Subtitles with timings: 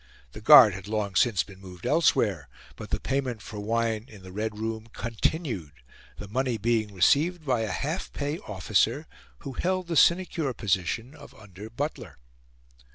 [0.31, 4.31] The guard had long since been moved elsewhere, but the payment for wine in the
[4.31, 5.73] Red Room continued,
[6.17, 9.05] the money being received by a half pay officer
[9.41, 12.17] who held the sinecure position of under butler.